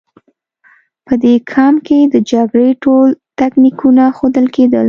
[1.05, 3.07] په دې کمپ کې د جګړې ټول
[3.39, 4.79] تکتیکونه ښودل کېدل